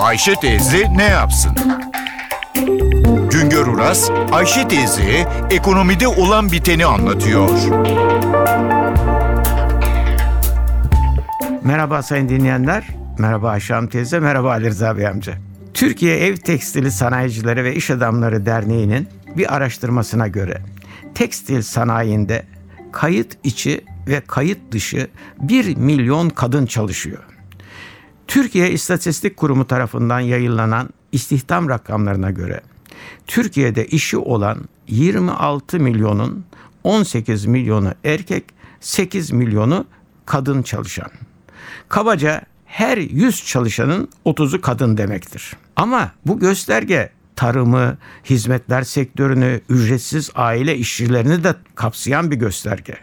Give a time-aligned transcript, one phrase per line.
[0.00, 1.52] Ayşe teyze ne yapsın?
[3.30, 7.48] Güngör Uras, Ayşe teyze ekonomide olan biteni anlatıyor.
[11.64, 12.88] Merhaba sayın dinleyenler.
[13.18, 15.34] Merhaba Ayşe Hanım teyze, merhaba Ali Rıza Bey amca.
[15.74, 20.62] Türkiye Ev Tekstili Sanayicileri ve İş Adamları Derneği'nin bir araştırmasına göre
[21.14, 22.42] tekstil sanayinde
[22.92, 25.08] kayıt içi ve kayıt dışı
[25.40, 27.39] 1 milyon kadın çalışıyor.
[28.30, 32.60] Türkiye İstatistik Kurumu tarafından yayınlanan istihdam rakamlarına göre
[33.26, 36.44] Türkiye'de işi olan 26 milyonun
[36.84, 38.44] 18 milyonu erkek,
[38.80, 39.86] 8 milyonu
[40.26, 41.10] kadın çalışan.
[41.88, 45.56] Kabaca her 100 çalışanın 30'u kadın demektir.
[45.76, 52.96] Ama bu gösterge tarımı, hizmetler sektörünü, ücretsiz aile işçilerini de kapsayan bir gösterge.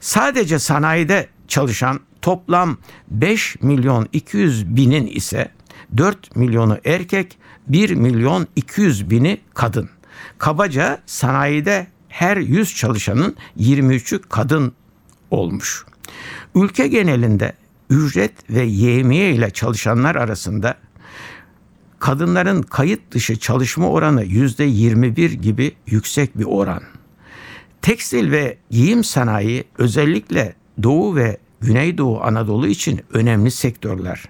[0.00, 2.76] Sadece sanayide çalışan toplam
[3.08, 5.48] 5 milyon 200 binin ise
[5.96, 7.38] 4 milyonu erkek,
[7.68, 9.90] 1 milyon 200 bini kadın.
[10.38, 14.72] Kabaca sanayide her 100 çalışanın 23'ü kadın
[15.30, 15.84] olmuş.
[16.54, 17.52] Ülke genelinde
[17.90, 20.74] ücret ve yevmiye ile çalışanlar arasında
[21.98, 26.82] kadınların kayıt dışı çalışma oranı yüzde 21 gibi yüksek bir oran.
[27.82, 34.24] Tekstil ve giyim sanayi özellikle Doğu ve Güneydoğu Anadolu için önemli sektörler.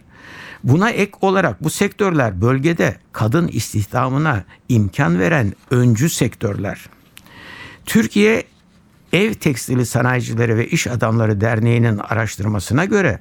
[0.65, 6.87] Buna ek olarak bu sektörler bölgede kadın istihdamına imkan veren öncü sektörler.
[7.87, 8.45] Türkiye
[9.13, 13.21] Ev Tekstili Sanayicileri ve İş Adamları Derneği'nin araştırmasına göre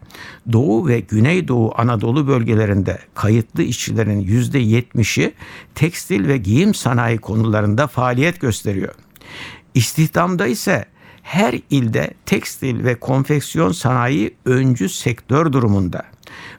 [0.52, 5.34] Doğu ve Güneydoğu Anadolu bölgelerinde kayıtlı işçilerin %70'i
[5.76, 8.94] tekstil ve giyim sanayi konularında faaliyet gösteriyor.
[9.74, 10.86] İstihdamda ise
[11.24, 16.04] her ilde tekstil ve konfeksiyon sanayi öncü sektör durumunda.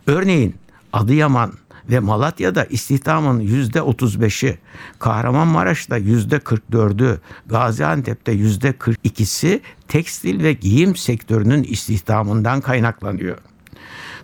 [0.06, 0.54] Örneğin
[0.92, 1.52] Adıyaman
[1.90, 4.58] ve Malatya'da istihdamın yüzde 35'i,
[4.98, 13.38] Kahramanmaraş'ta yüzde 44'ü, Gaziantep'te yüzde 42'si tekstil ve giyim sektörünün istihdamından kaynaklanıyor.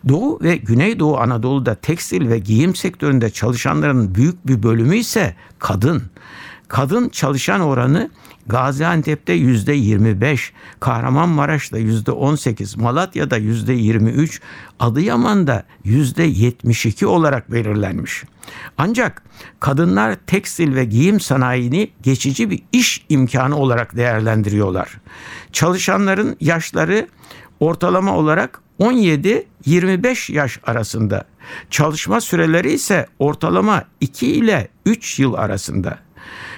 [0.09, 6.03] Doğu ve Güneydoğu Anadolu'da tekstil ve giyim sektöründe çalışanların büyük bir bölümü ise kadın.
[6.71, 8.11] Kadın çalışan oranı
[8.47, 14.41] Gaziantep'te yüzde 25, Kahramanmaraş'ta yüzde 18, Malatya'da yüzde 23,
[14.81, 18.25] Adıyaman'da yüzde 72 olarak belirlenmiş.
[18.79, 19.23] Ancak
[19.61, 25.01] kadınlar tekstil ve giyim sanayini geçici bir iş imkanı olarak değerlendiriyorlar.
[25.53, 27.09] Çalışanların yaşları
[27.61, 31.25] ortalama olarak 17-25 yaş arasında.
[31.71, 35.99] Çalışma süreleri ise ortalama 2 ile 3 yıl arasında.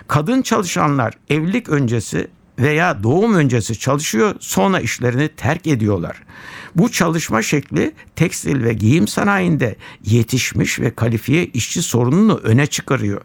[0.08, 2.28] Kadın çalışanlar evlilik öncesi
[2.58, 6.22] veya doğum öncesi çalışıyor sonra işlerini terk ediyorlar.
[6.76, 13.22] Bu çalışma şekli tekstil ve giyim sanayinde yetişmiş ve kalifiye işçi sorununu öne çıkarıyor.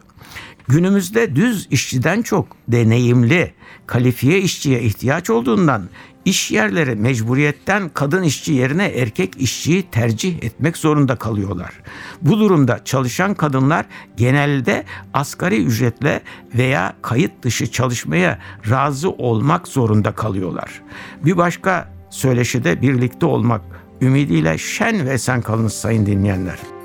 [0.68, 3.54] Günümüzde düz işçiden çok deneyimli,
[3.86, 5.88] kalifiye işçiye ihtiyaç olduğundan
[6.28, 11.70] iş yerleri mecburiyetten kadın işçi yerine erkek işçiyi tercih etmek zorunda kalıyorlar.
[12.22, 14.84] Bu durumda çalışan kadınlar genelde
[15.14, 16.20] asgari ücretle
[16.54, 18.38] veya kayıt dışı çalışmaya
[18.70, 20.82] razı olmak zorunda kalıyorlar.
[21.24, 23.60] Bir başka söyleşide birlikte olmak
[24.00, 26.77] ümidiyle şen ve esen kalınız sayın dinleyenler.